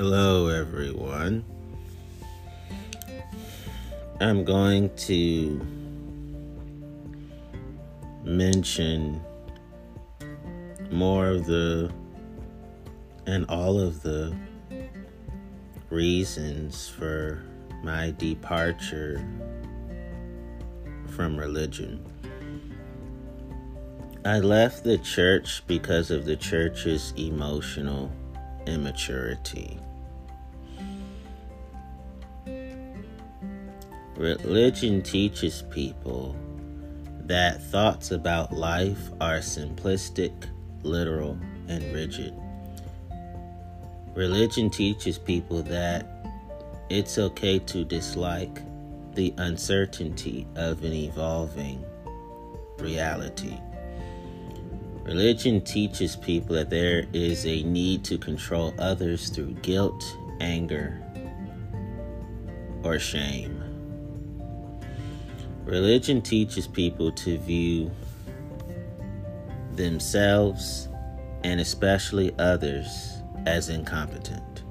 [0.00, 1.44] Hello, everyone.
[4.20, 5.60] I'm going to
[8.22, 9.20] mention
[10.92, 11.92] more of the
[13.26, 14.36] and all of the
[15.90, 17.42] reasons for
[17.82, 19.20] my departure
[21.08, 22.06] from religion.
[24.24, 28.12] I left the church because of the church's emotional
[28.64, 29.80] immaturity.
[34.18, 36.34] Religion teaches people
[37.20, 40.32] that thoughts about life are simplistic,
[40.82, 42.34] literal, and rigid.
[44.16, 46.26] Religion teaches people that
[46.90, 48.60] it's okay to dislike
[49.14, 51.84] the uncertainty of an evolving
[52.80, 53.56] reality.
[55.04, 60.04] Religion teaches people that there is a need to control others through guilt,
[60.40, 61.00] anger,
[62.82, 63.57] or shame.
[65.68, 67.90] Religion teaches people to view
[69.72, 70.88] themselves
[71.44, 74.62] and especially others as incompetent.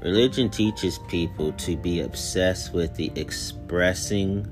[0.00, 4.50] Religion teaches people to be obsessed with the expressing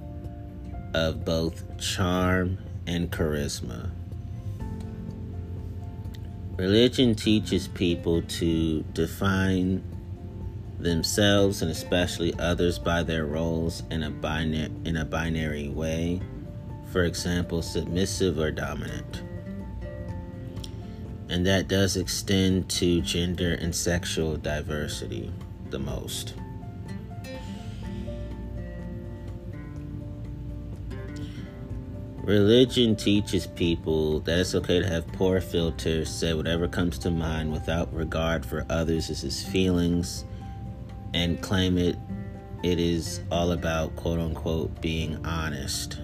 [0.93, 3.91] of both charm and charisma.
[6.59, 9.83] Religion teaches people to define
[10.83, 16.21] themselves and especially others by their roles in a binary in a binary way.
[16.91, 19.23] For example, submissive or dominant.
[21.29, 25.33] And that does extend to gender and sexual diversity
[25.71, 26.35] the most.
[32.23, 37.51] Religion teaches people that it's okay to have poor filters, say whatever comes to mind
[37.51, 39.09] without regard for others
[39.43, 40.25] feelings,
[41.15, 41.97] and claim it
[42.63, 45.99] it is all about quote unquote being honest.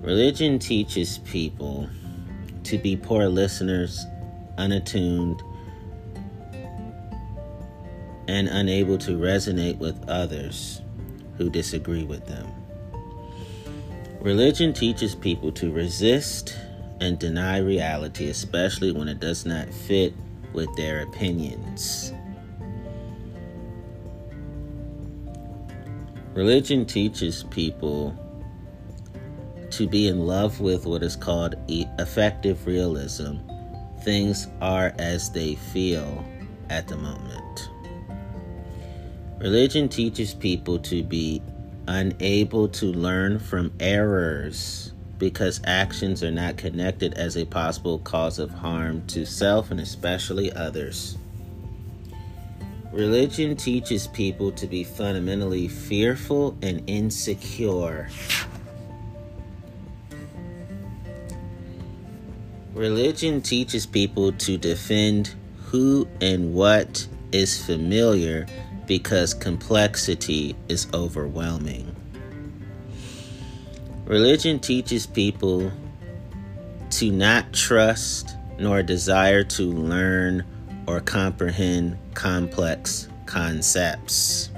[0.00, 1.88] Religion teaches people
[2.64, 4.04] to be poor listeners,
[4.58, 5.40] unattuned,
[8.26, 10.80] and unable to resonate with others
[11.38, 12.52] who disagree with them.
[14.20, 16.56] Religion teaches people to resist
[17.00, 20.14] and deny reality, especially when it does not fit
[20.52, 22.12] with their opinions.
[26.34, 28.16] Religion teaches people
[29.70, 33.36] to be in love with what is called effective realism.
[34.02, 36.24] Things are as they feel
[36.70, 37.70] at the moment.
[39.40, 41.42] Religion teaches people to be
[41.86, 48.50] unable to learn from errors because actions are not connected as a possible cause of
[48.50, 51.18] harm to self and especially others.
[52.92, 58.10] Religion teaches people to be fundamentally fearful and insecure.
[62.74, 68.46] Religion teaches people to defend who and what is familiar
[68.86, 71.96] because complexity is overwhelming.
[74.04, 75.72] Religion teaches people
[76.90, 80.44] to not trust nor desire to learn
[80.86, 84.50] or comprehend complex concepts.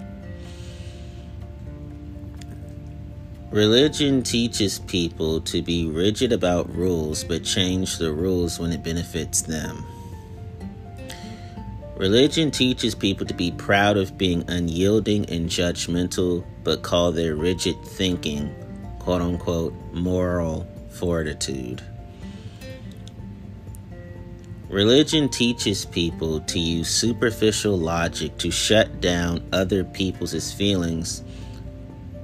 [3.50, 9.42] Religion teaches people to be rigid about rules but change the rules when it benefits
[9.42, 9.84] them.
[11.96, 17.80] Religion teaches people to be proud of being unyielding and judgmental, but call their rigid
[17.84, 18.52] thinking,
[18.98, 21.80] quote unquote, moral fortitude.
[24.74, 31.22] Religion teaches people to use superficial logic to shut down other people's feelings,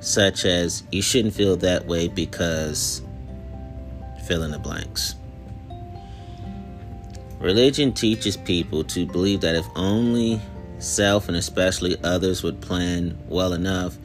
[0.00, 3.02] such as, you shouldn't feel that way because
[4.26, 5.14] fill in the blanks.
[7.38, 10.40] Religion teaches people to believe that if only
[10.80, 13.96] self and especially others would plan well enough,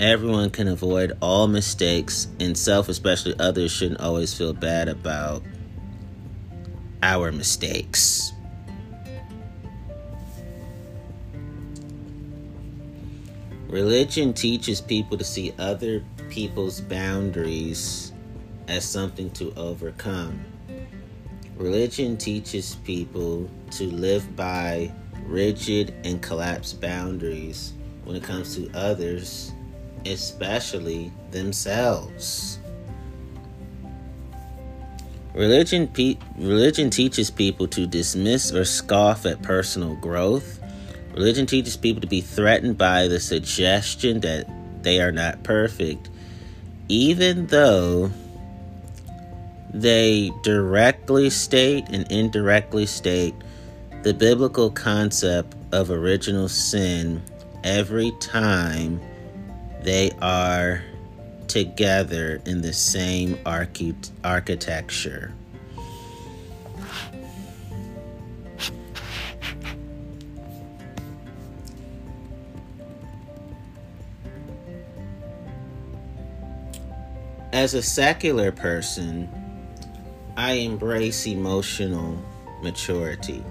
[0.00, 5.42] everyone can avoid all mistakes, and self, especially others, shouldn't always feel bad about
[7.06, 8.32] our mistakes.
[13.68, 18.12] Religion teaches people to see other people's boundaries
[18.66, 20.44] as something to overcome.
[21.56, 24.90] Religion teaches people to live by
[25.26, 29.52] rigid and collapsed boundaries when it comes to others,
[30.04, 32.58] especially themselves.
[35.36, 40.58] Religion, pe- religion teaches people to dismiss or scoff at personal growth.
[41.12, 44.48] Religion teaches people to be threatened by the suggestion that
[44.82, 46.08] they are not perfect,
[46.88, 48.10] even though
[49.74, 53.34] they directly state and indirectly state
[54.04, 57.22] the biblical concept of original sin
[57.62, 59.02] every time
[59.82, 60.82] they are
[61.56, 65.32] together in the same archi- architecture.
[77.54, 79.26] As a secular person,
[80.36, 82.22] I embrace emotional
[82.62, 83.42] maturity.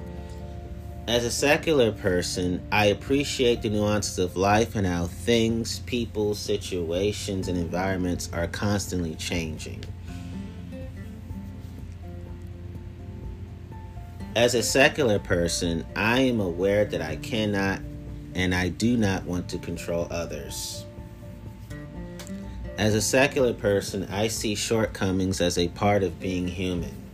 [1.07, 7.47] As a secular person, I appreciate the nuances of life and how things, people, situations,
[7.47, 9.83] and environments are constantly changing.
[14.35, 17.81] As a secular person, I am aware that I cannot
[18.33, 20.85] and I do not want to control others.
[22.79, 27.04] As a secular person, I see shortcomings as a part of being human.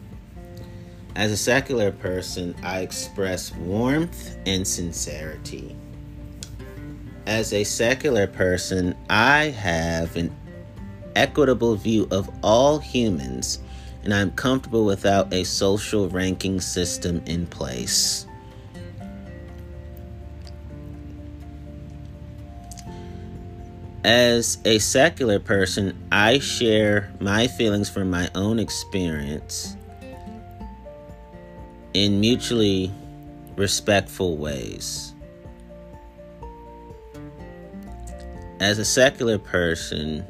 [1.15, 5.75] As a secular person, I express warmth and sincerity.
[7.27, 10.33] As a secular person, I have an
[11.15, 13.59] equitable view of all humans,
[14.03, 18.25] and I'm comfortable without a social ranking system in place.
[24.05, 29.75] As a secular person, I share my feelings from my own experience
[31.93, 32.91] in mutually
[33.55, 35.13] respectful ways.
[38.59, 40.25] As a secular person,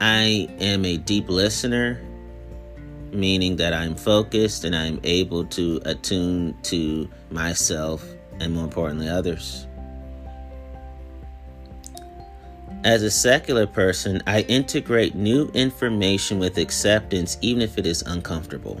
[0.00, 2.00] I am a deep listener,
[3.12, 8.04] meaning that I'm focused and I'm able to attune to myself
[8.40, 9.67] and, more importantly, others.
[12.84, 18.80] As a secular person, I integrate new information with acceptance, even if it is uncomfortable.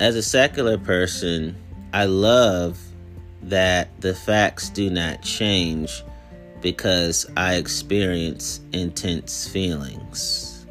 [0.00, 1.56] As a secular person,
[1.92, 2.78] I love
[3.42, 6.02] that the facts do not change
[6.60, 10.66] because I experience intense feelings.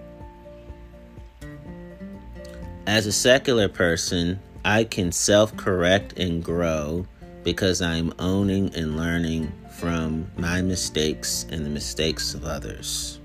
[2.86, 7.06] As a secular person, I can self correct and grow
[7.44, 13.20] because I'm owning and learning from my mistakes and the mistakes of others.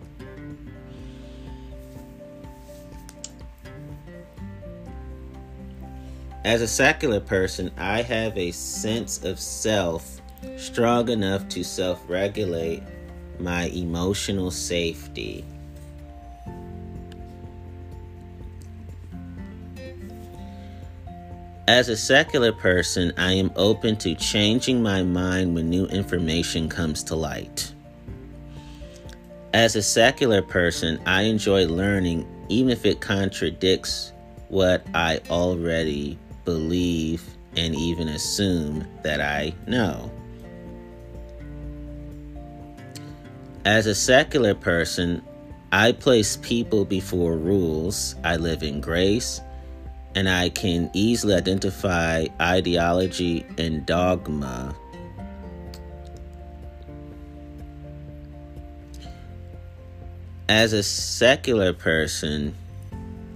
[6.45, 10.21] As a secular person, I have a sense of self
[10.57, 12.83] strong enough to self regulate
[13.39, 15.45] my emotional safety
[21.69, 27.03] As a secular person, I am open to changing my mind when new information comes
[27.05, 27.75] to light.
[29.53, 34.15] As a secular person, I enjoy learning even if it contradicts
[34.49, 37.23] what I already believe
[37.55, 40.11] and even assume that I know.
[43.67, 45.23] As a secular person,
[45.71, 48.17] I place people before rules.
[48.25, 49.43] I live in grace
[50.15, 54.75] and I can easily identify ideology and dogma.
[60.49, 62.55] As a secular person,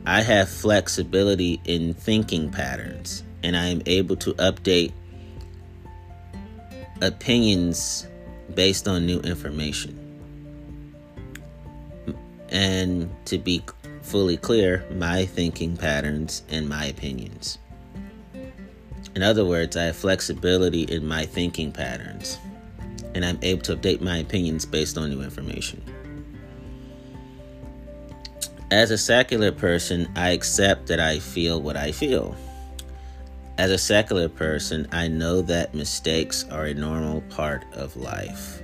[0.07, 4.93] I have flexibility in thinking patterns and I am able to update
[7.01, 8.07] opinions
[8.55, 9.99] based on new information.
[12.49, 13.63] And to be
[14.03, 17.59] fully clear my thinking patterns and my opinions.
[19.15, 22.39] In other words, I have flexibility in my thinking patterns,
[23.15, 25.83] and I'm able to update my opinions based on new information.
[28.71, 32.35] As a secular person, I accept that I feel what I feel.
[33.59, 38.63] As a secular person, I know that mistakes are a normal part of life.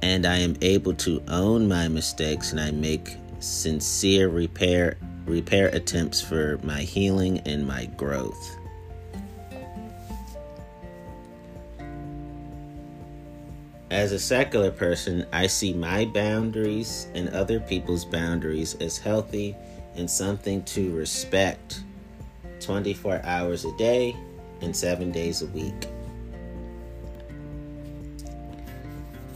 [0.00, 4.96] And I am able to own my mistakes and I make sincere repair
[5.26, 8.56] repair attempts for my healing and my growth.
[13.90, 19.54] As a secular person, I see my boundaries and other people's boundaries as healthy
[19.94, 21.84] and something to respect
[22.60, 24.16] 24 hours a day
[24.62, 25.86] and 7 days a week.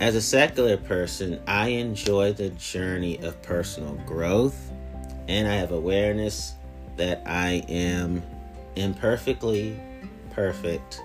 [0.01, 4.71] As a secular person, I enjoy the journey of personal growth
[5.27, 6.55] and I have awareness
[6.97, 8.23] that I am
[8.77, 9.79] imperfectly
[10.31, 11.03] perfect.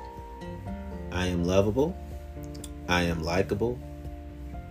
[1.12, 1.98] I am lovable,
[2.88, 3.80] I am likable,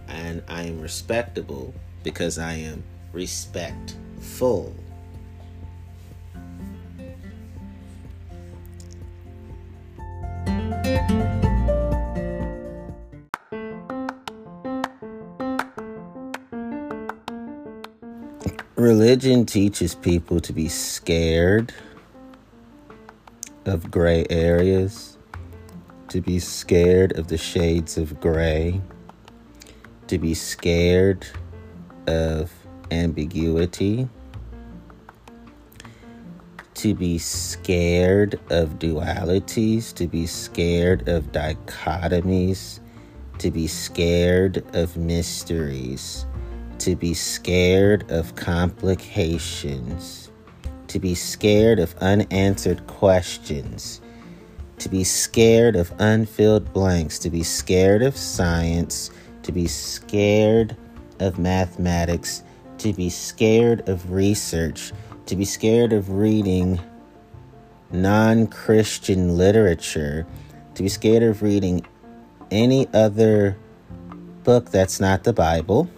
[0.07, 1.75] and I am respectable
[2.05, 4.73] because I am respectful.
[19.23, 21.73] Religion teaches people to be scared
[23.67, 25.17] of gray areas,
[26.09, 28.81] to be scared of the shades of gray,
[30.09, 31.25] to be scared
[32.09, 32.51] of
[32.91, 34.09] ambiguity,
[36.75, 42.81] to be scared of dualities, to be scared of dichotomies,
[43.39, 46.27] to be scared of mysteries
[46.83, 50.33] to be scared of complications,
[50.89, 54.01] to be scared of unanswered questions,
[54.79, 59.13] to be scared of unfilled blanks, to be scared of science,
[59.45, 60.77] to be scared
[61.21, 62.43] of mathematics,
[62.79, 64.93] to be scared of research,
[65.27, 66.81] to be scared of reading
[67.93, 70.27] non Christian literature,
[70.75, 71.87] to be scared of reading
[72.51, 73.57] any other
[74.43, 75.89] book that's not the Bible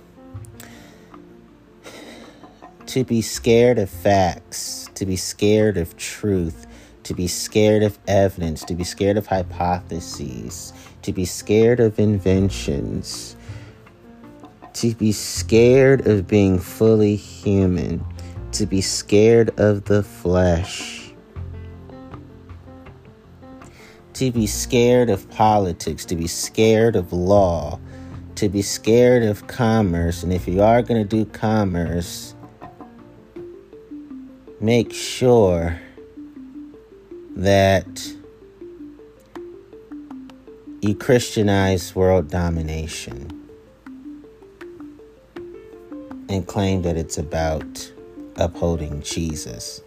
[2.86, 6.66] to be scared of facts, to be scared of truth,
[7.04, 10.72] to be scared of evidence, to be scared of hypotheses,
[11.02, 13.36] to be scared of inventions,
[14.74, 18.04] to be scared of being fully human,
[18.52, 21.12] to be scared of the flesh,
[24.14, 27.78] to be scared of politics, to be scared of law,
[28.36, 30.22] to be scared of commerce.
[30.22, 32.33] And if you are going to do commerce,
[34.60, 35.80] make sure
[37.36, 38.14] that
[40.80, 43.30] you Christianize world domination
[46.28, 47.92] and claim that it's about
[48.36, 49.82] upholding Jesus.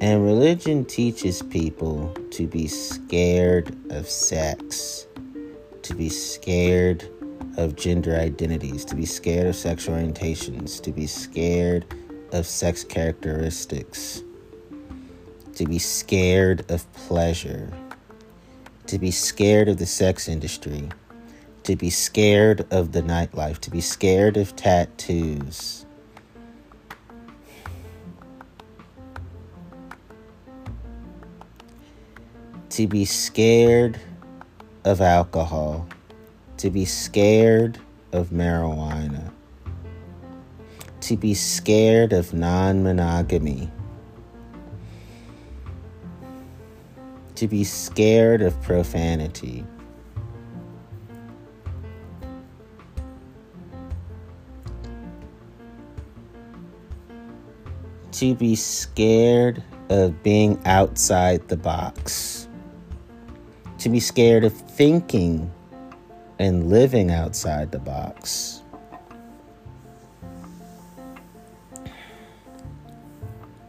[0.00, 5.06] And religion teaches people to be scared of sex,
[5.82, 7.08] to be scared
[7.56, 11.84] of gender identities, to be scared of sexual orientations, to be scared
[12.34, 14.22] of sex characteristics,
[15.54, 17.72] to be scared of pleasure,
[18.88, 20.88] to be scared of the sex industry,
[21.62, 25.86] to be scared of the nightlife, to be scared of tattoos.
[32.70, 34.00] To be scared
[34.84, 35.86] of alcohol,
[36.56, 37.78] to be scared
[38.10, 39.33] of marijuana
[41.04, 43.70] to be scared of non monogamy,
[47.34, 49.66] to be scared of profanity.
[58.12, 62.48] To be scared of being outside the box.
[63.80, 65.52] To be scared of thinking
[66.38, 68.63] and living outside the box.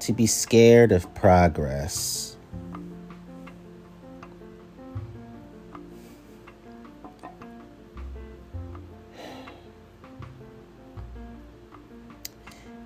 [0.05, 2.38] To be scared of progress.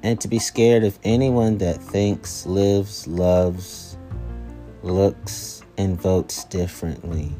[0.01, 3.97] And to be scared of anyone that thinks, lives, loves,
[4.81, 7.33] looks, and votes differently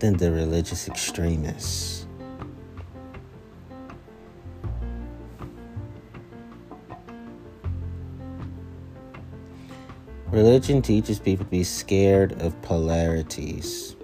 [0.00, 2.01] than the religious extremists.
[10.32, 13.94] Religion teaches people to be scared of polarities.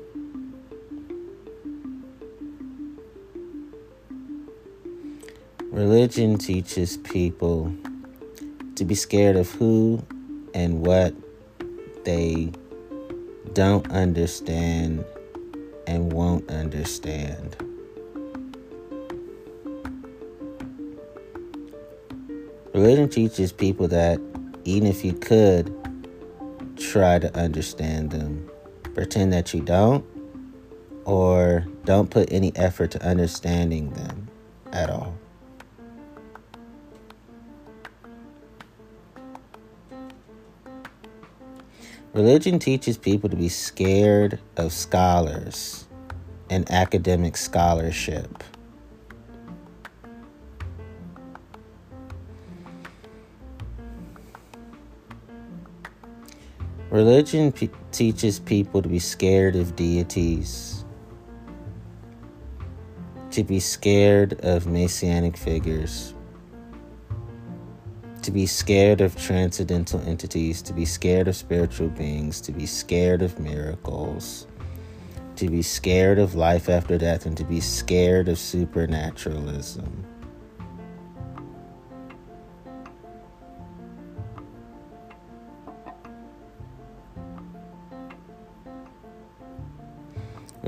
[5.73, 7.73] Religion teaches people
[8.75, 10.05] to be scared of who
[10.53, 11.15] and what
[12.05, 12.53] they
[13.55, 15.03] don't understand
[15.87, 17.57] and won't understand.
[22.75, 24.21] Religion teaches people that
[24.65, 25.75] even if you could,
[26.89, 28.49] try to understand them.
[28.95, 30.05] Pretend that you don't,
[31.05, 34.29] or don't put any effort to understanding them
[34.73, 35.15] at all.
[42.15, 45.87] Religion teaches people to be scared of scholars
[46.51, 48.43] and academic scholarship.
[56.91, 57.53] Religion
[57.93, 60.87] teaches people to be scared of deities,
[63.31, 66.15] to be scared of messianic figures,
[68.23, 73.21] to be scared of transcendental entities, to be scared of spiritual beings, to be scared
[73.21, 74.47] of miracles,
[75.37, 80.07] to be scared of life after death, and to be scared of supernaturalism.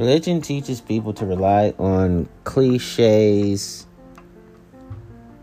[0.01, 3.87] Religion teaches people to rely on cliches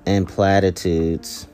[0.08, 1.48] and platitudes.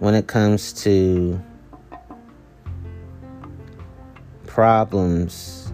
[0.00, 1.40] When it comes to
[4.44, 5.72] problems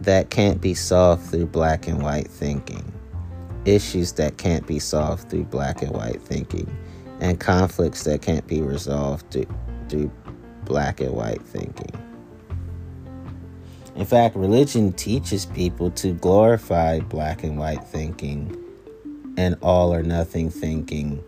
[0.00, 2.92] that can't be solved through black and white thinking,
[3.64, 6.68] issues that can't be solved through black and white thinking,
[7.20, 9.46] and conflicts that can't be resolved through,
[9.88, 10.10] through
[10.64, 11.92] black and white thinking.
[13.96, 18.56] In fact, religion teaches people to glorify black and white thinking
[19.36, 21.24] and all or nothing thinking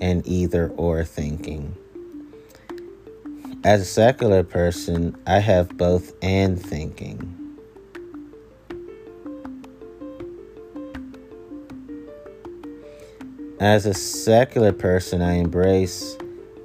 [0.00, 1.76] and either or thinking.
[3.64, 7.34] As a secular person, I have both and thinking.
[13.60, 16.16] As a secular person, I embrace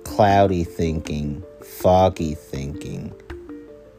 [0.03, 1.43] cloudy thinking
[1.83, 3.13] foggy thinking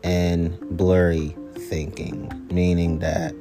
[0.02, 1.36] and blurry
[1.68, 3.34] thinking, meaning that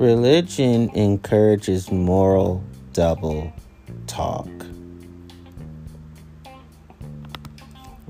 [0.00, 3.52] religion encourages moral double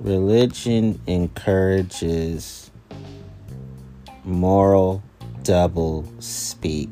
[0.08, 2.70] Religion encourages
[4.24, 5.02] moral
[5.42, 6.88] double speak.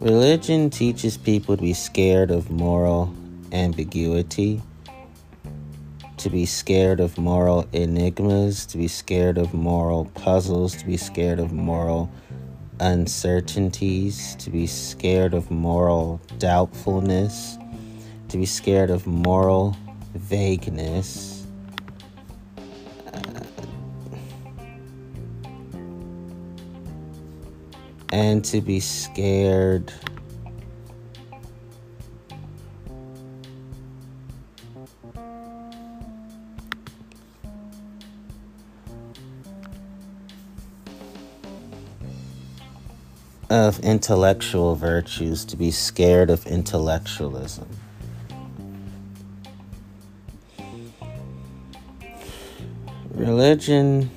[0.00, 3.14] Religion teaches people to be scared of moral
[3.52, 4.62] ambiguity,
[6.16, 11.38] to be scared of moral enigmas, to be scared of moral puzzles, to be scared
[11.38, 12.10] of moral
[12.80, 17.58] uncertainties, to be scared of moral doubtfulness
[18.32, 19.76] to be scared of moral
[20.14, 21.46] vagueness.
[23.12, 23.20] Uh,
[28.10, 29.92] and to be scared
[43.50, 47.68] of intellectual virtues, to be scared of intellectualism.
[53.22, 54.10] Religion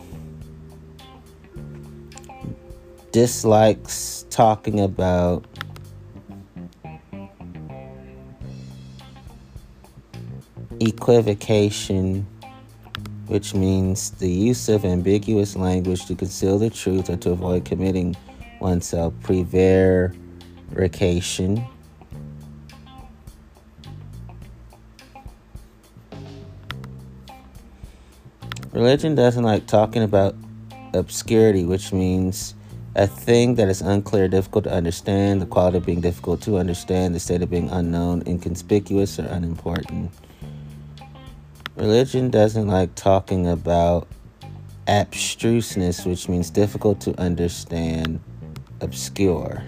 [3.11, 5.45] dislikes talking about
[10.79, 12.25] equivocation,
[13.27, 18.15] which means the use of ambiguous language to conceal the truth or to avoid committing
[18.59, 21.63] oneself, prevarication.
[28.75, 30.35] Religion doesn't like talking about
[30.93, 32.55] obscurity, which means
[32.95, 37.15] a thing that is unclear, difficult to understand, the quality of being difficult to understand,
[37.15, 40.11] the state of being unknown, inconspicuous, or unimportant.
[41.77, 44.09] Religion doesn't like talking about
[44.89, 48.19] abstruseness, which means difficult to understand,
[48.81, 49.63] obscure.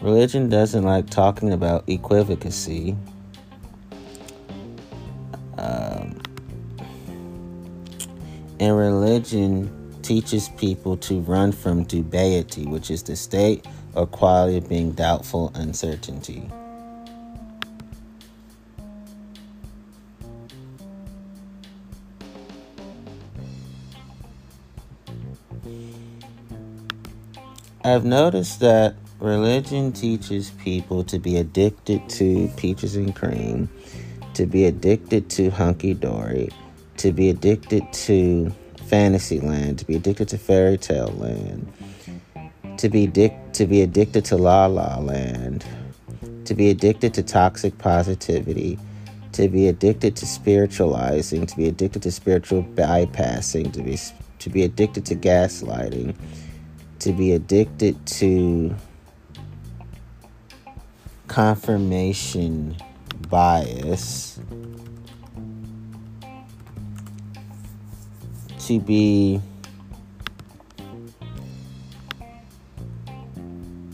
[0.00, 2.96] Religion doesn't like talking about equivocacy,
[8.62, 14.68] And religion teaches people to run from dubiety, which is the state or quality of
[14.68, 16.48] being doubtful, uncertainty.
[27.84, 33.68] I've noticed that religion teaches people to be addicted to peaches and cream,
[34.34, 36.50] to be addicted to hunky dory,
[37.02, 38.48] to be addicted to
[38.86, 41.66] fantasy land, to be addicted to fairy tale land,
[42.76, 45.64] to be to be addicted to la la land,
[46.44, 48.78] to be addicted to toxic positivity,
[49.32, 53.98] to be addicted to spiritualizing, to be addicted to spiritual bypassing, to be
[54.38, 56.14] to be addicted to gaslighting,
[57.00, 58.72] to be addicted to
[61.26, 62.76] confirmation
[63.28, 64.38] bias,
[68.78, 69.40] be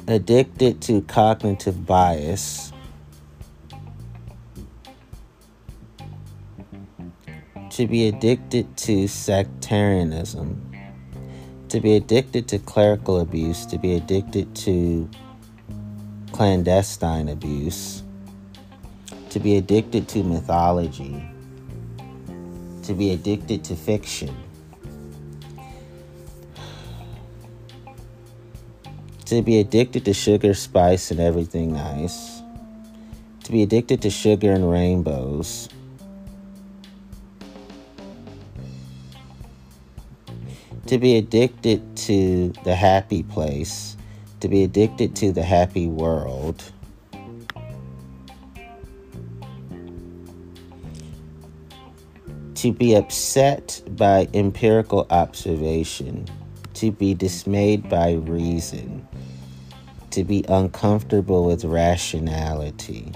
[0.06, 2.72] addicted to cognitive bias.
[7.70, 10.72] To be addicted to sectarianism,
[11.68, 15.08] to be addicted to clerical abuse, to be addicted to
[16.32, 18.02] clandestine abuse,
[19.30, 21.22] to be addicted to mythology,
[22.82, 24.34] to be addicted to fiction.
[29.28, 32.40] To be addicted to sugar, spice, and everything nice.
[33.44, 35.68] To be addicted to sugar and rainbows.
[40.86, 43.98] To be addicted to the happy place.
[44.40, 46.64] To be addicted to the happy world.
[52.54, 56.26] To be upset by empirical observation.
[56.72, 59.07] To be dismayed by reason
[60.18, 63.12] to be uncomfortable with rationality,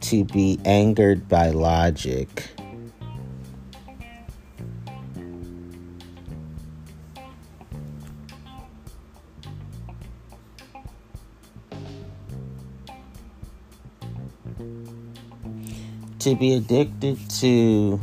[0.00, 2.50] to be angered by logic.
[16.18, 18.00] To be addicted to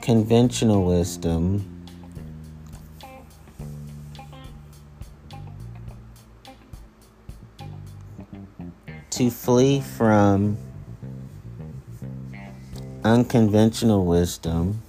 [0.00, 1.73] conventional wisdom
[9.24, 10.58] to flee from
[13.04, 14.82] unconventional wisdom.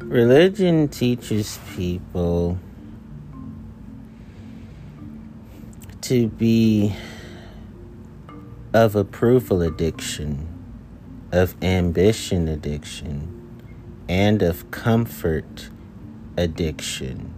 [0.00, 2.58] Religion teaches people
[6.00, 6.94] to be
[8.74, 10.48] of approval addiction,
[11.30, 13.30] of ambition addiction,
[14.08, 15.70] and of comfort
[16.36, 17.32] addiction.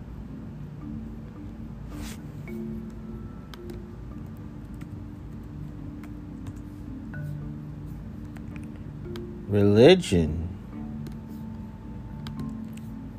[9.47, 10.49] Religion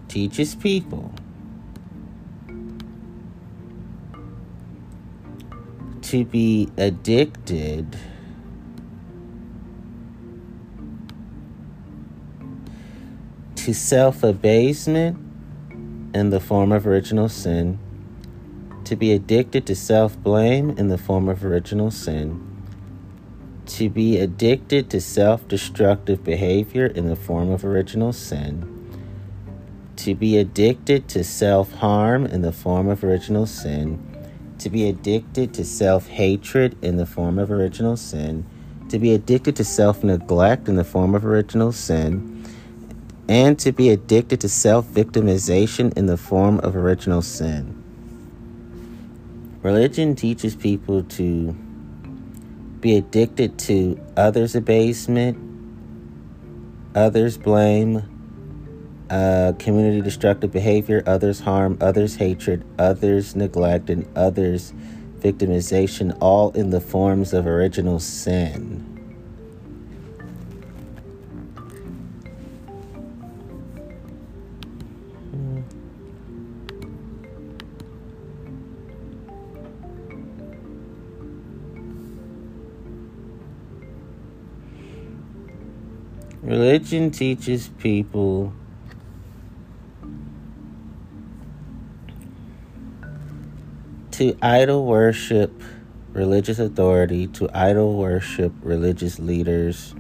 [0.08, 1.14] teaches people
[6.08, 7.98] to be addicted.
[13.56, 15.18] To self abasement
[16.16, 17.78] in the form of original sin,
[18.86, 22.42] to be addicted to self blame in the form of original sin,
[23.66, 28.64] to be addicted to self destructive behavior in the form of original sin,
[29.98, 34.07] to be addicted to self harm in the form of original sin
[34.60, 38.46] to be addicted to self hatred in the form of original sin,
[38.90, 42.46] to be addicted to self neglect in the form of original sin,
[43.30, 47.84] and to be addicted to self victimization in the form of original sin.
[49.62, 51.54] Religion teaches people to
[52.80, 55.38] be addicted to others' abasement,
[56.96, 58.17] others' blame,
[59.10, 64.74] uh, community destructive behavior, others harm, others hatred, others neglect, and others
[65.20, 68.94] victimization, all in the forms of original sin.
[86.44, 88.54] Religion teaches people
[94.18, 95.62] to idol worship
[96.12, 99.94] religious authority, to idol worship religious leaders,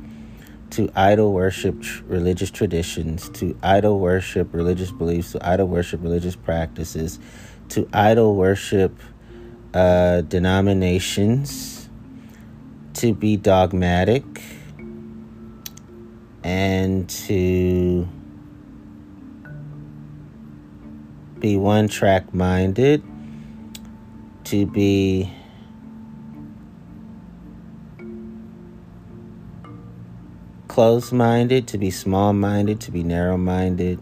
[0.71, 6.36] to idol worship tr- religious traditions, to idol worship religious beliefs, to idol worship religious
[6.36, 7.19] practices,
[7.69, 8.99] to idol worship
[9.75, 11.88] uh, denominations,
[12.95, 14.25] to be dogmatic,
[16.43, 18.10] and to
[21.38, 23.03] be one track minded,
[24.47, 25.29] to be
[30.69, 33.99] close minded, to be small minded, to be narrow minded.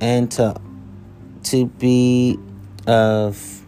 [0.00, 0.60] And to
[1.44, 2.38] to be
[2.86, 3.61] of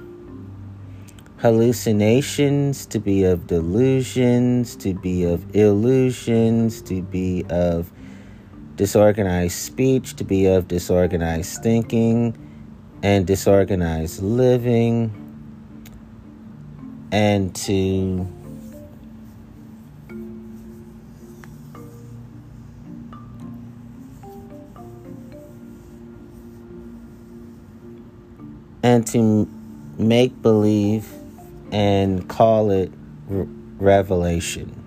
[1.44, 7.92] hallucinations, to be of delusions, to be of illusions, to be of
[8.76, 12.34] disorganized speech, to be of disorganized thinking
[13.02, 15.12] and disorganized living,
[17.12, 18.26] and to
[28.82, 29.46] and to
[29.98, 31.06] make believe
[31.72, 32.92] and call it
[33.28, 33.46] re-
[33.78, 34.80] revelation.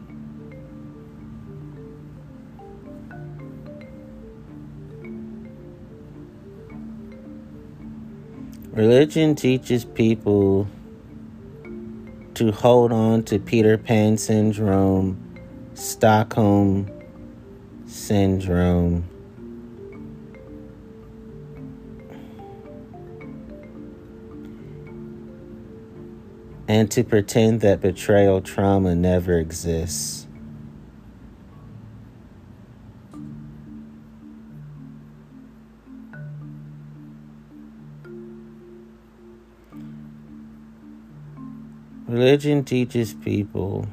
[8.71, 10.67] Religion teaches people
[12.35, 15.17] to hold on to Peter Pan syndrome,
[15.73, 16.87] Stockholm
[17.87, 19.03] syndrome,
[26.67, 30.27] and to pretend that betrayal trauma never exists.
[42.07, 43.85] Religion teaches people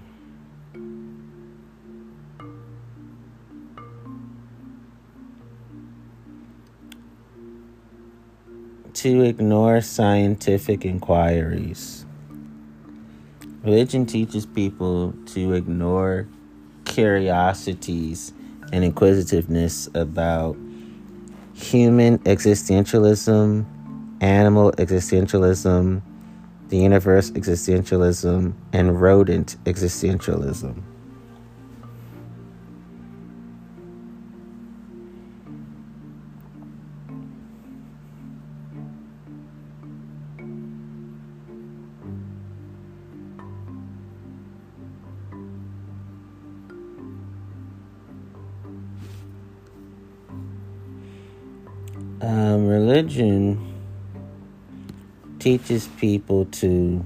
[8.95, 12.04] to ignore scientific inquiries.
[13.65, 16.29] Religion teaches people to ignore
[16.85, 18.35] curiosities
[18.75, 20.55] and inquisitiveness about
[21.55, 23.65] human existentialism,
[24.21, 26.03] animal existentialism,
[26.69, 30.83] the universe existentialism, and rodent existentialism.
[52.85, 53.59] Religion
[55.39, 57.03] teaches people to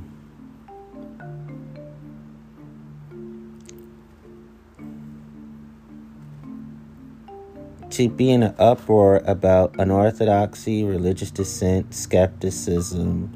[7.91, 13.33] to be in an uproar about unorthodoxy, religious dissent, skepticism,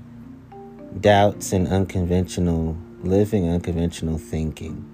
[1.00, 4.84] doubts, and unconventional living, unconventional thinking.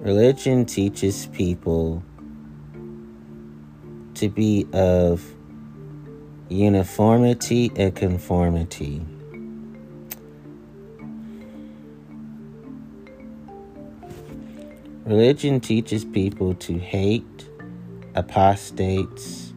[0.00, 2.02] Religion teaches people
[4.14, 5.35] to be of
[6.48, 9.02] uniformity and conformity.
[15.04, 17.48] Religion teaches people to hate
[18.14, 19.54] apostates,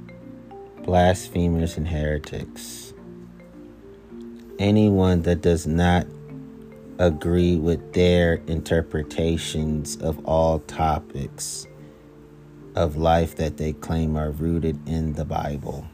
[0.84, 2.94] blasphemers, and heretics.
[4.60, 6.06] Anyone that does not
[7.00, 11.66] agree with their interpretations of all topics
[12.76, 15.88] of life that they claim are rooted in the Bible.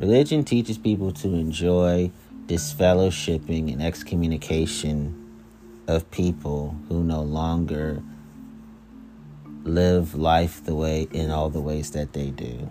[0.00, 2.10] Religion teaches people to enjoy
[2.46, 5.14] disfellowshipping and excommunication
[5.86, 8.02] of people who no longer
[9.62, 12.70] live life the way in all the ways that they do.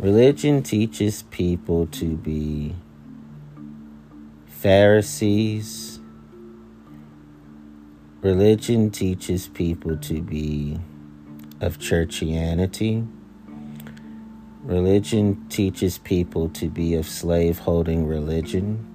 [0.00, 2.74] Religion teaches people to be
[4.46, 5.89] Pharisees.
[8.22, 10.78] Religion teaches people to be
[11.62, 13.08] of churchianity.
[14.62, 18.86] Religion teaches people to be of slave holding religion.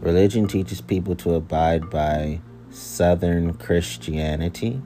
[0.00, 2.40] Religion teaches people to abide by
[2.70, 4.80] Southern Christianity.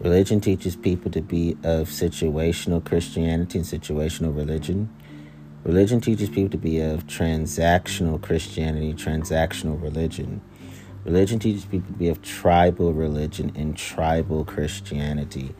[0.00, 4.94] Religion teaches people to be of situational Christianity and situational religion.
[5.64, 10.42] Religion teaches people to be of transactional Christianity, transactional religion.
[11.06, 15.54] Religion teaches people to be of tribal religion and tribal Christianity.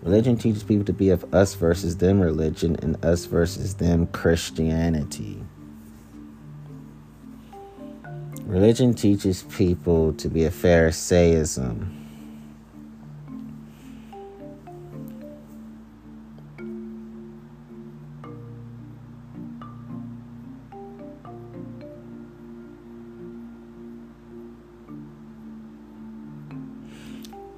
[0.00, 5.42] Religion teaches people to be of us versus them religion and us versus them Christianity.
[8.42, 12.01] Religion teaches people to be a Pharisaism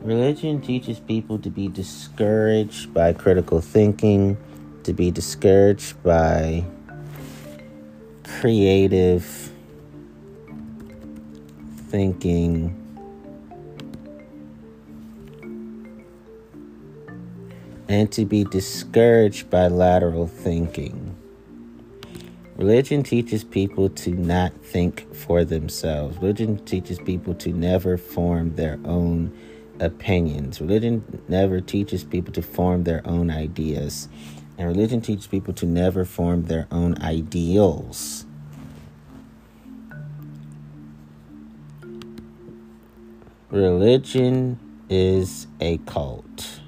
[0.04, 4.36] Religion teaches people to be discouraged by critical thinking,
[4.82, 6.62] to be discouraged by
[8.22, 9.50] creative
[11.88, 12.78] thinking.
[17.88, 21.16] And to be discouraged by lateral thinking.
[22.56, 26.18] Religion teaches people to not think for themselves.
[26.18, 29.32] Religion teaches people to never form their own
[29.80, 30.60] opinions.
[30.60, 34.08] Religion never teaches people to form their own ideas.
[34.56, 38.24] And religion teaches people to never form their own ideals.
[43.50, 44.58] Religion
[44.88, 46.60] is a cult.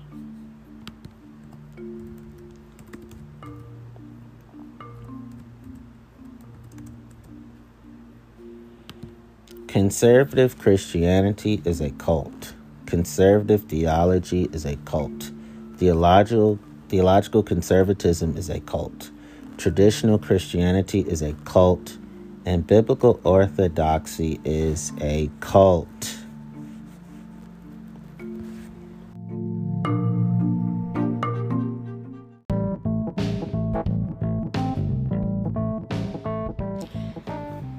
[9.66, 12.45] Conservative Christianity is a cult.
[12.86, 15.32] Conservative theology is a cult.
[15.76, 19.10] Theological, theological conservatism is a cult.
[19.58, 21.98] Traditional Christianity is a cult.
[22.44, 25.88] And biblical orthodoxy is a cult.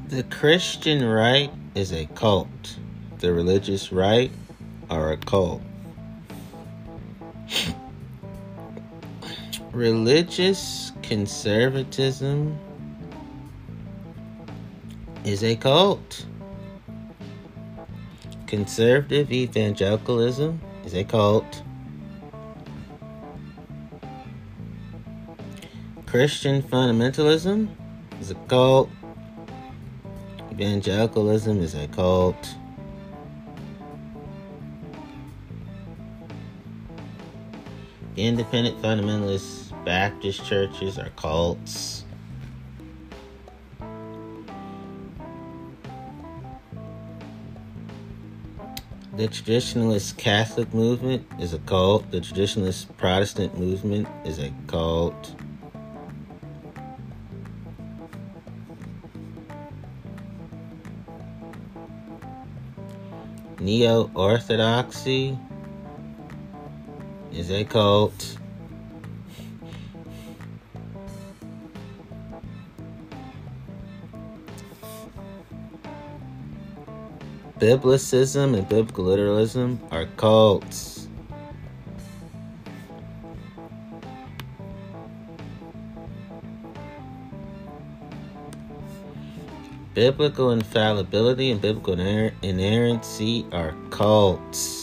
[0.09, 2.77] The Christian right is a cult.
[3.19, 4.31] The religious right
[4.89, 5.61] are a cult.
[9.71, 12.57] Religious conservatism
[15.23, 16.25] is a cult.
[18.47, 21.63] Conservative evangelicalism is a cult.
[26.05, 27.67] Christian fundamentalism
[28.21, 28.89] is a cult.
[30.51, 32.55] Evangelicalism is a cult.
[38.17, 42.03] Independent fundamentalist Baptist churches are cults.
[49.15, 52.09] The traditionalist Catholic movement is a cult.
[52.09, 55.35] The traditionalist Protestant movement is a cult.
[63.59, 65.37] Neo Orthodoxy
[67.37, 68.37] is a cult.
[77.59, 81.07] Biblicism and biblical literalism are cults.
[89.93, 94.76] Biblical infallibility and biblical inerrancy are cults.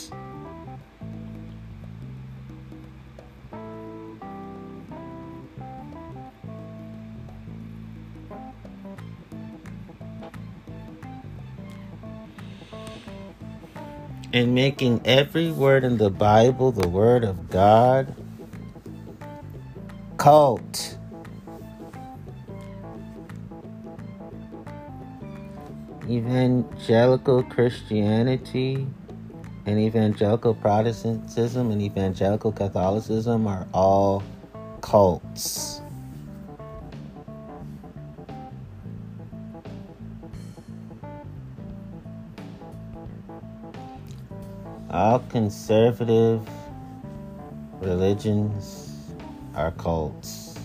[14.35, 18.12] And making every word in the Bible the word of God.
[20.16, 20.99] Cult.
[26.11, 28.88] Evangelical Christianity
[29.66, 34.25] and evangelical Protestantism and evangelical Catholicism are all
[34.81, 35.81] cults.
[44.95, 46.49] All conservative
[47.81, 49.13] religions
[49.57, 50.57] are cults.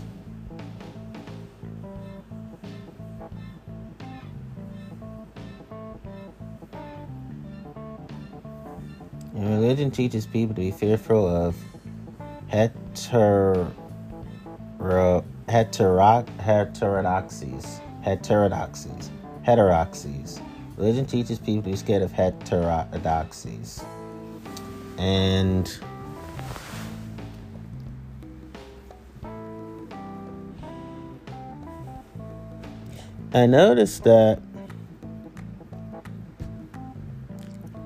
[9.33, 11.55] And religion teaches people to be fearful of
[12.51, 13.71] heter,
[15.47, 17.81] hetero, heterodoxies.
[18.03, 19.09] Heterodoxies.
[19.41, 20.39] Heterodoxies.
[20.77, 23.83] Religion teaches people to be scared of heterodoxies
[24.99, 25.79] and
[33.33, 34.41] I noticed that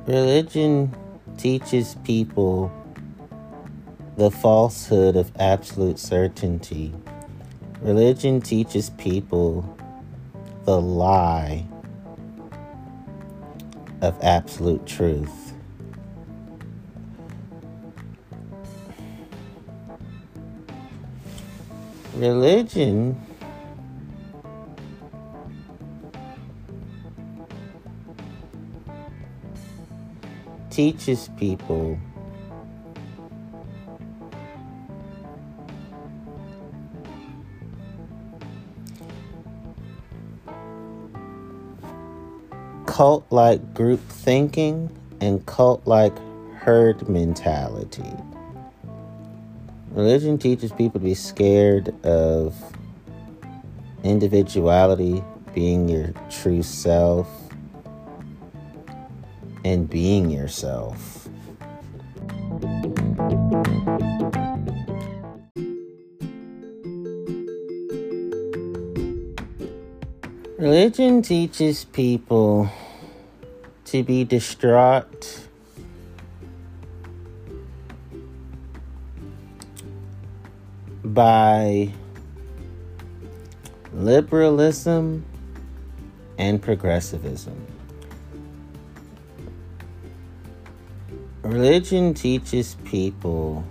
[0.08, 0.96] religion
[1.38, 2.72] teaches people
[4.18, 6.94] the falsehood of absolute certainty.
[7.82, 9.78] Religion teaches people
[10.66, 11.66] the lie
[14.02, 15.43] of absolute truth.
[22.24, 23.20] Religion
[30.70, 32.00] teaches people
[42.86, 46.18] cult like group thinking and cult like
[46.56, 48.14] herd mentality.
[49.94, 52.56] Religion teaches people to be scared of
[54.04, 55.24] individuality,
[55.54, 57.30] being your true self,
[59.64, 61.30] and being yourself.
[70.58, 72.68] Religion teaches people
[73.86, 75.43] to be distraught.
[81.14, 81.94] By
[83.94, 85.24] liberalism
[86.40, 87.68] and progressivism.
[91.44, 93.64] Religion teaches people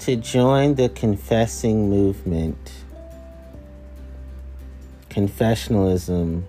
[0.00, 2.72] to join the confessing movement,
[5.10, 6.42] confessionalism,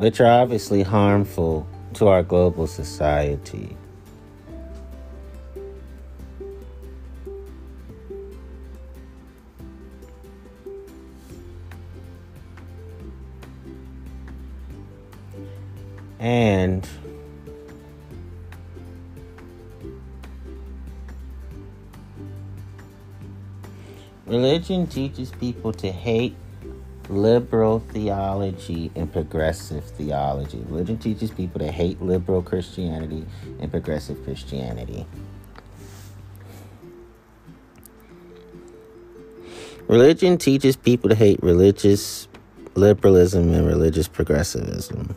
[0.00, 3.76] which are obviously harmful to our global society.
[16.18, 16.88] And
[24.24, 26.34] Religion teaches people to hate
[27.10, 30.62] liberal theology and progressive theology.
[30.68, 33.26] Religion teaches people to hate liberal Christianity
[33.58, 35.06] and progressive Christianity.
[39.88, 42.28] Religion teaches people to hate religious
[42.76, 45.16] liberalism and religious progressivism.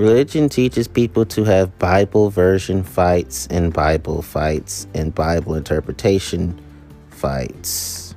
[0.00, 6.58] Religion teaches people to have Bible version fights and Bible fights and Bible interpretation
[7.10, 8.14] fights.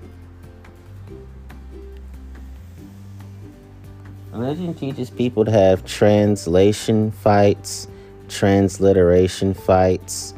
[4.32, 7.90] Religion teaches people to have translation fights,
[8.30, 10.34] transliteration fights,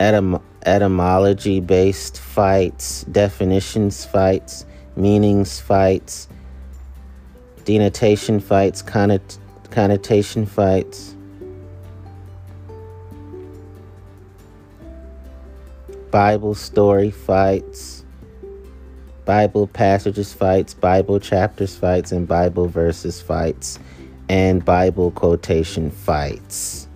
[0.00, 6.28] etym- etymology based fights, definitions fights, meanings fights,
[7.64, 9.38] denotation fights, connot-
[9.74, 11.16] connotation fights,
[16.12, 18.04] Bible story fights,
[19.24, 23.80] Bible passages fights, Bible chapters fights, and Bible verses fights,
[24.28, 26.86] and Bible quotation fights.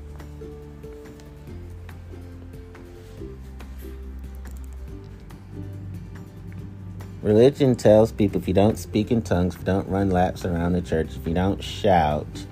[7.22, 10.74] Religion tells people if you don't speak in tongues, if you don't run laps around
[10.74, 12.47] the church, if you don't shout,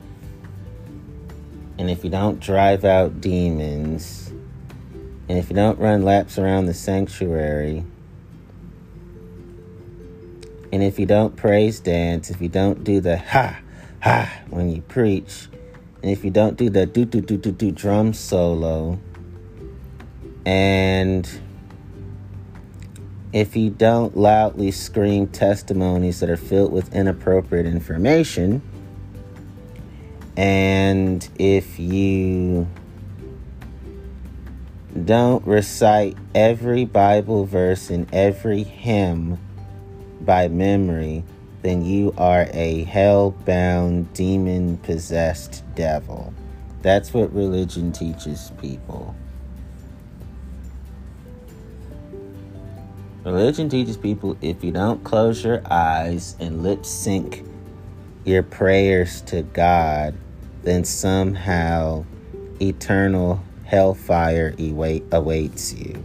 [1.79, 4.33] and if you don't drive out demons,
[5.29, 7.85] and if you don't run laps around the sanctuary,
[10.73, 13.59] and if you don't praise dance, if you don't do the ha
[14.03, 15.49] ha when you preach,
[16.03, 18.99] and if you don't do the do do do do do drum solo,
[20.45, 21.29] and
[23.33, 28.63] if you don't loudly scream testimonies that are filled with inappropriate information,
[30.37, 32.69] and if you
[35.05, 39.39] don't recite every Bible verse and every hymn
[40.21, 41.25] by memory,
[41.63, 46.33] then you are a hell bound, demon possessed devil.
[46.83, 49.15] That's what religion teaches people.
[53.25, 57.45] Religion teaches people if you don't close your eyes and lip sync
[58.25, 60.15] your prayers to God,
[60.67, 62.05] then somehow
[62.61, 66.05] eternal hellfire awaits you.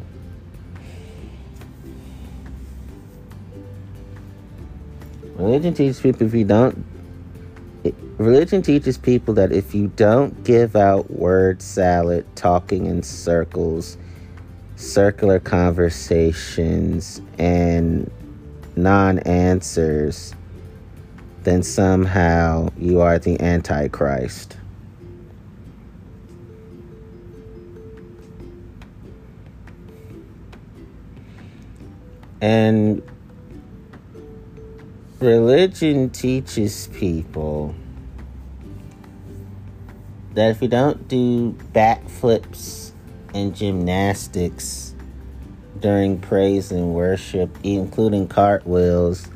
[5.34, 6.86] Religion teaches people if you don't
[8.20, 13.98] religion teaches people that if you don't give out word salad, talking in circles,
[14.76, 18.12] circular conversations, and
[18.76, 20.36] non answers,
[21.44, 24.58] then somehow you are the Antichrist.
[32.42, 33.04] And
[35.20, 37.76] religion teaches people
[40.34, 42.92] that if you don't do backflips
[43.34, 44.96] and gymnastics
[45.80, 49.28] during praise and worship, including cartwheels,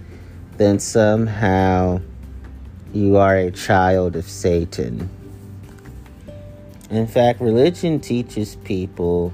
[0.58, 2.02] then somehow
[2.94, 5.10] you are a child of Satan.
[6.90, 9.34] In fact, religion teaches people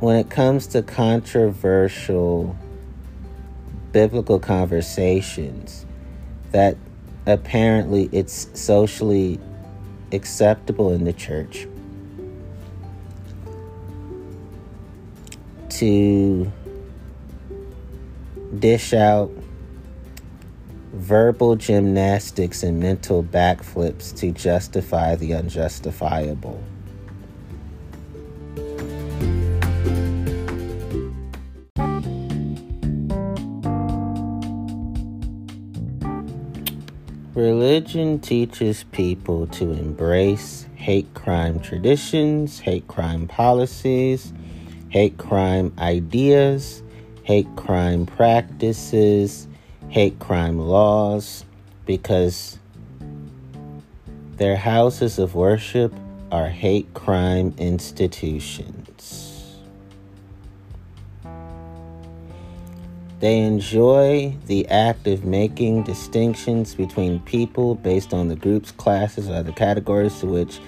[0.00, 2.56] when it comes to controversial
[3.92, 5.86] biblical conversations
[6.52, 6.76] that
[7.26, 9.38] apparently it's socially
[10.12, 11.66] acceptable in the church
[15.68, 16.50] to
[18.60, 19.30] dish out
[20.94, 26.62] verbal gymnastics and mental backflips to justify the unjustifiable.
[37.34, 44.32] Religion teaches people to embrace hate crime traditions, hate crime policies,
[44.88, 46.83] hate crime ideas,
[47.24, 49.48] hate crime practices,
[49.88, 51.44] hate crime laws,
[51.86, 52.58] because
[54.36, 55.92] their houses of worship
[56.30, 59.32] are hate crime institutions.
[63.20, 69.36] They enjoy the act of making distinctions between people based on the groups, classes, or
[69.36, 70.60] other categories to which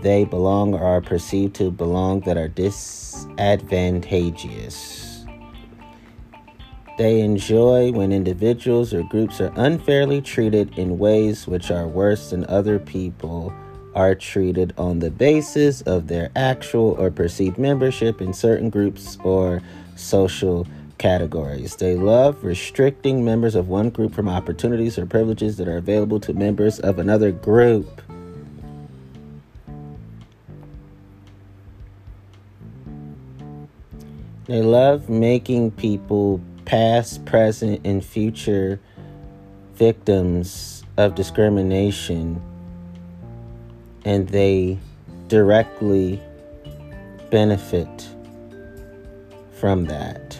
[0.00, 5.03] they belong or are perceived to belong that are disadvantageous.
[6.96, 12.44] They enjoy when individuals or groups are unfairly treated in ways which are worse than
[12.46, 13.52] other people
[13.96, 19.60] are treated on the basis of their actual or perceived membership in certain groups or
[19.96, 20.66] social
[20.98, 21.74] categories.
[21.76, 26.32] They love restricting members of one group from opportunities or privileges that are available to
[26.32, 28.02] members of another group.
[34.46, 38.80] They love making people past, present, and future
[39.74, 42.40] victims of discrimination,
[44.04, 44.78] and they
[45.28, 46.22] directly
[47.30, 48.08] benefit
[49.52, 50.38] from that.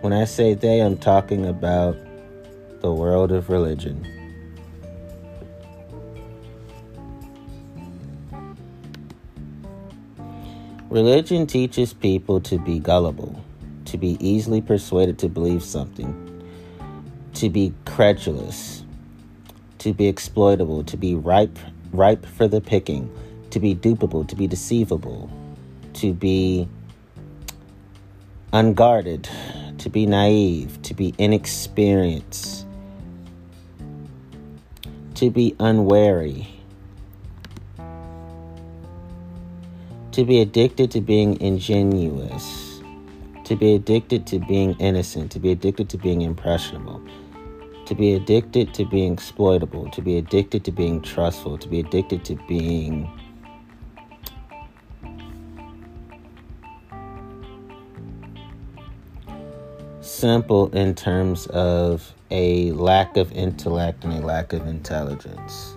[0.00, 1.96] When I say they, I'm talking about
[2.80, 4.13] the world of religion.
[10.94, 13.44] Religion teaches people to be gullible,
[13.84, 16.14] to be easily persuaded to believe something,
[17.32, 18.84] to be credulous,
[19.78, 21.58] to be exploitable, to be ripe
[21.90, 23.10] ripe for the picking,
[23.50, 25.28] to be dupable, to be deceivable,
[25.94, 26.68] to be
[28.52, 29.28] unguarded,
[29.78, 32.68] to be naive, to be inexperienced,
[35.16, 36.53] to be unwary,
[40.14, 42.80] to be addicted to being ingenuous,
[43.42, 47.02] to be addicted to being innocent, to be addicted to being impressionable,
[47.84, 52.24] to be addicted to being exploitable, to be addicted to being trustful, to be addicted
[52.24, 53.10] to being
[60.00, 65.76] simple in terms of a lack of intellect and a lack of intelligence.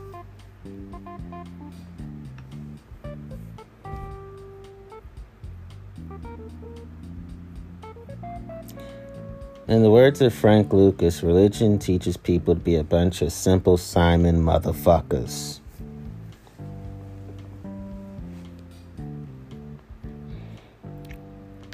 [9.67, 13.75] In the words of Frank Lucas, religion teaches people to be a bunch of simple
[13.75, 15.59] Simon motherfuckers.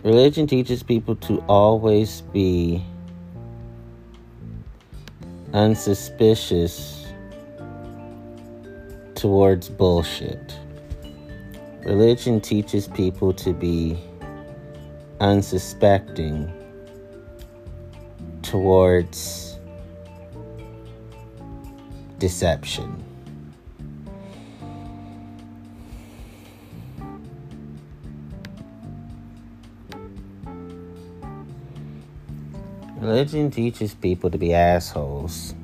[0.04, 2.84] Religion teaches people to always be
[5.54, 7.06] unsuspicious
[9.14, 10.58] towards bullshit.
[11.86, 13.98] Religion teaches people to be
[15.20, 16.52] unsuspecting
[18.54, 19.58] towards
[22.20, 23.04] deception.
[32.98, 35.56] Religion teaches people to be assholes.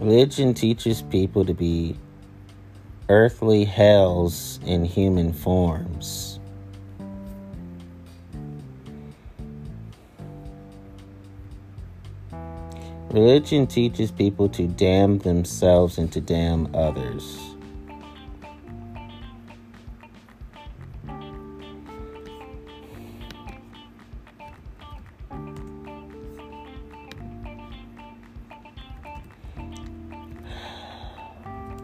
[0.00, 1.98] Religion teaches people to be
[3.10, 6.33] earthly hells in human forms.
[13.14, 17.54] Religion teaches people to damn themselves and to damn others.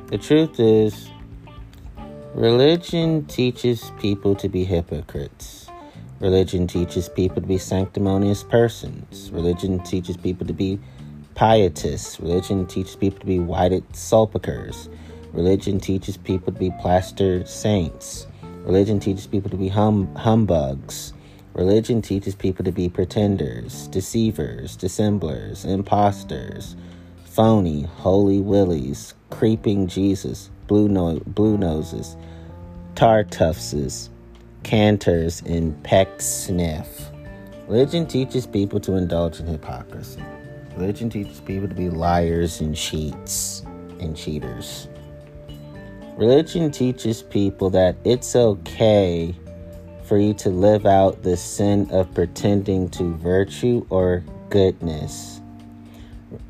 [0.08, 1.10] The truth is,
[2.34, 5.68] religion teaches people to be hypocrites.
[6.18, 9.30] Religion teaches people to be sanctimonious persons.
[9.30, 10.80] Religion teaches people to be
[11.40, 12.20] pietists.
[12.20, 14.90] Religion teaches people to be whited sepulchres.
[15.32, 18.26] Religion teaches people to be plastered saints.
[18.42, 21.14] Religion teaches people to be hum- humbugs.
[21.54, 26.76] Religion teaches people to be pretenders, deceivers, dissemblers, imposters,
[27.24, 32.18] phony, holy willies, creeping Jesus, blue, no- blue noses,
[32.94, 34.10] tartuffes,
[34.62, 37.10] canters, and Pecksniff.
[37.66, 40.22] Religion teaches people to indulge in hypocrisy.
[40.76, 43.64] Religion teaches people to be liars and cheats
[43.98, 44.88] and cheaters.
[46.16, 49.34] Religion teaches people that it's okay
[50.04, 55.40] for you to live out the sin of pretending to virtue or goodness.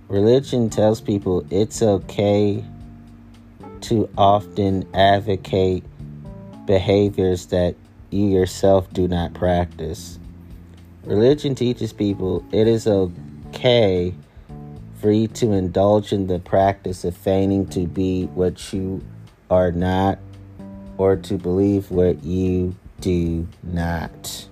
[0.08, 2.64] Religion tells people it's okay
[3.80, 5.84] to often advocate
[6.66, 7.74] behaviors that
[8.10, 10.18] you yourself do not practice.
[11.04, 13.29] Religion teaches people it is okay
[15.00, 19.02] for you to indulge in the practice of feigning to be what you
[19.50, 20.18] are not
[20.98, 24.46] or to believe what you do not.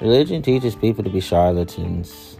[0.00, 2.36] Religion teaches people to be charlatans.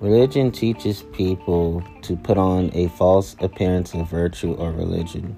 [0.00, 5.36] Religion teaches people to put on a false appearance of virtue or religion.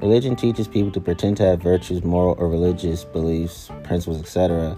[0.00, 4.76] Religion teaches people to pretend to have virtues, moral or religious beliefs, principles, etc.,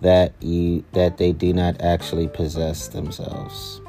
[0.00, 3.80] that you that they do not actually possess themselves.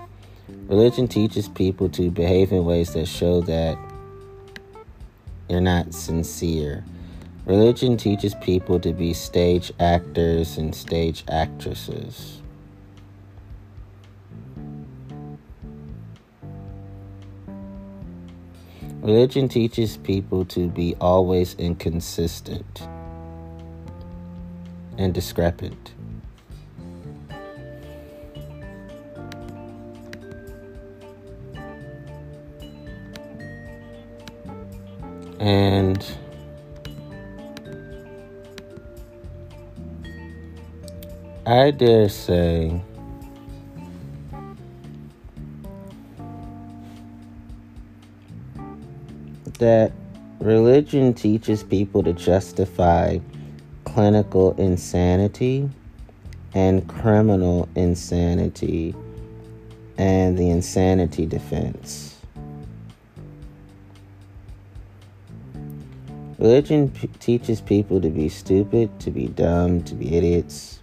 [0.68, 3.78] Religion teaches people to behave in ways that show that
[5.48, 6.84] you're not sincere.
[7.46, 12.43] Religion teaches people to be stage actors and stage actresses.
[19.04, 22.88] Religion teaches people to be always inconsistent
[24.98, 25.94] and discrepant.
[35.38, 36.02] And
[41.46, 42.82] I dare say
[49.64, 49.94] that
[50.40, 53.18] religion teaches people to justify
[53.86, 55.70] clinical insanity
[56.54, 58.94] and criminal insanity
[59.98, 62.18] and the insanity defense.
[66.38, 70.82] Religion p- teaches people to be stupid, to be dumb, to be idiots.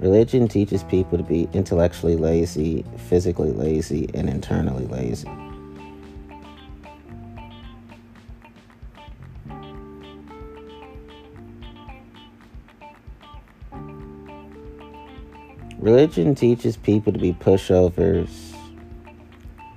[0.00, 5.28] Religion teaches people to be intellectually lazy, physically lazy, and internally lazy.
[15.88, 18.54] Religion teaches people to be pushovers,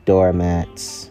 [0.03, 1.09] doormats,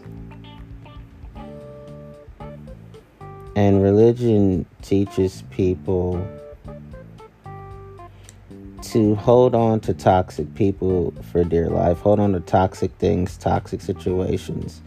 [3.55, 6.23] and religion teaches people
[8.83, 13.81] to hold on to toxic people for dear life, hold on to toxic things, toxic
[13.81, 14.83] situations,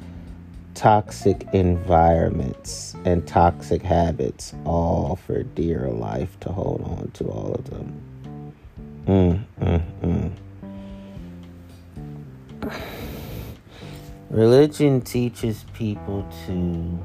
[0.75, 7.69] toxic environments, and toxic habits, all for dear life to hold on to all of
[7.69, 8.14] them.
[9.07, 10.33] Mm, mm, mm.
[14.31, 16.99] Religion teaches people to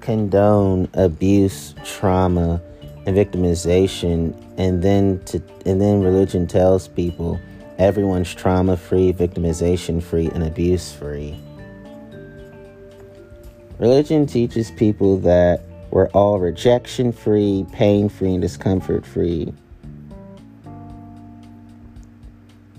[0.00, 2.60] condone abuse, trauma,
[3.06, 7.40] and victimization, and then to and then religion tells people
[7.78, 11.40] everyone's trauma free, victimization free, and abuse free.
[13.78, 19.52] Religion teaches people that we're all rejection free, pain free, and discomfort free.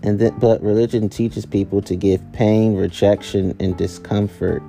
[0.08, 4.64] And but religion teaches people to give pain, rejection, and discomfort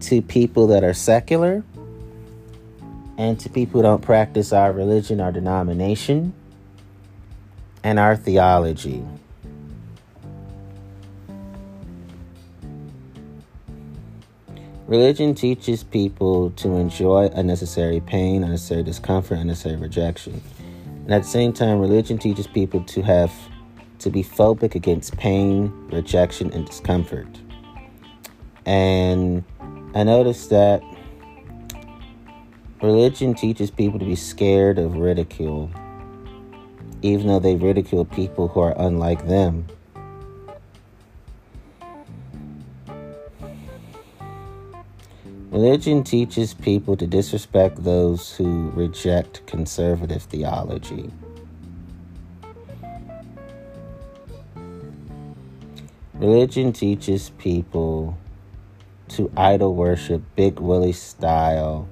[0.00, 1.62] to people that are secular
[3.16, 6.34] and to people who don't practice our religion, our denomination,
[7.84, 9.04] and our theology.
[14.88, 20.42] Religion teaches people to enjoy unnecessary pain, unnecessary discomfort, unnecessary rejection.
[21.12, 23.30] And at the same time, religion teaches people to have
[23.98, 27.28] to be phobic against pain, rejection, and discomfort.
[28.64, 29.44] And
[29.94, 30.82] I noticed that
[32.82, 35.70] religion teaches people to be scared of ridicule,
[37.02, 39.66] even though they ridicule people who are unlike them.
[45.52, 51.10] Religion teaches people to disrespect those who reject conservative theology.
[56.14, 58.16] Religion teaches people
[59.08, 61.86] to idol worship Big Willie style,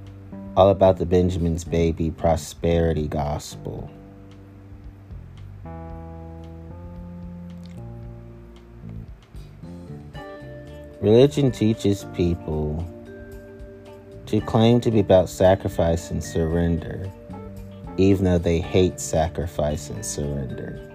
[0.57, 3.91] all about the Benjamin's baby prosperity gospel.
[11.03, 12.87] Religion teaches people
[14.31, 17.11] to claim to be about sacrifice and surrender,
[17.97, 20.87] even though they hate sacrifice and surrender.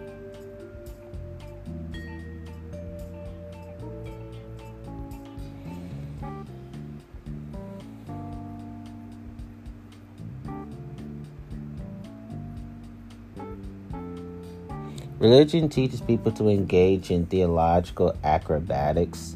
[15.19, 19.35] Religion teaches people to engage in theological acrobatics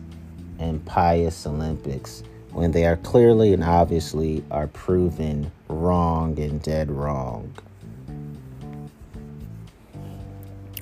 [0.57, 7.53] and pious Olympics when they are clearly and obviously are proven wrong and dead wrong.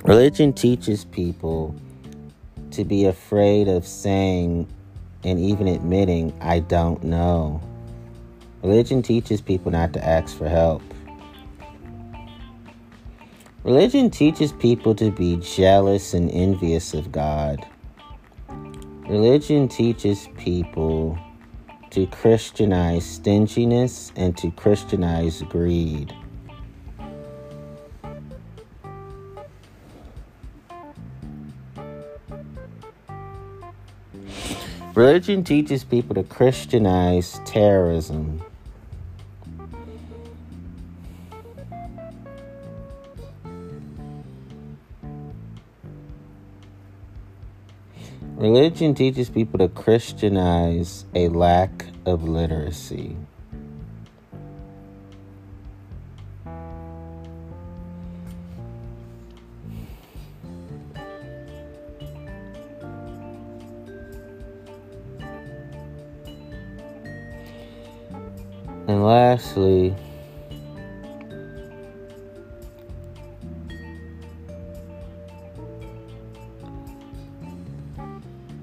[0.03, 1.75] Religion teaches people
[2.71, 4.67] to be afraid of saying
[5.23, 7.61] and even admitting, I don't know.
[8.61, 10.81] Religion teaches people not to ask for help.
[13.63, 17.65] Religion teaches people to be jealous and envious of God.
[19.09, 21.17] Religion teaches people
[21.91, 26.13] to Christianize stinginess and to Christianize greed.
[34.93, 38.41] Religion teaches people to Christianize terrorism.
[48.37, 53.17] Religion teaches people to Christianize a lack of literacy.
[68.87, 69.95] And lastly,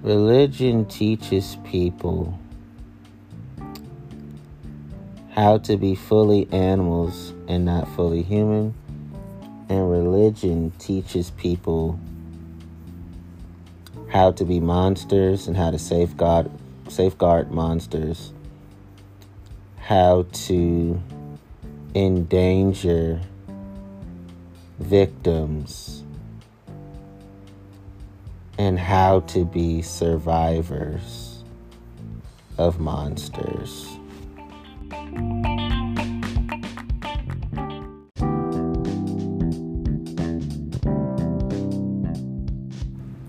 [0.04, 2.38] Religion teaches people
[5.30, 8.74] how to be fully animals and not fully human.
[9.70, 11.98] And religion teaches people
[14.10, 16.50] how to be monsters and how to safeguard
[16.88, 18.34] safeguard monsters.
[19.78, 21.00] How to
[21.94, 23.22] endanger
[24.78, 26.03] victims
[28.58, 31.44] and how to be survivors
[32.58, 33.98] of monsters.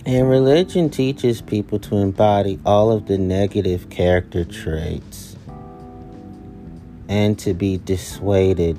[0.07, 5.35] And religion teaches people to embody all of the negative character traits
[7.09, 8.77] and to be dissuaded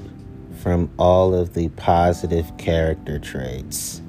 [0.62, 4.00] from all of the positive character traits.